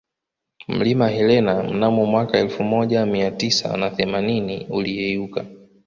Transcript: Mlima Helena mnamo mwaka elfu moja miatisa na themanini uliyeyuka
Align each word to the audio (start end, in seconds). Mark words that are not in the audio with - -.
Mlima 0.67 1.07
Helena 1.09 1.63
mnamo 1.63 2.05
mwaka 2.05 2.37
elfu 2.39 2.63
moja 2.63 3.05
miatisa 3.05 3.77
na 3.77 3.89
themanini 3.89 4.67
uliyeyuka 4.69 5.45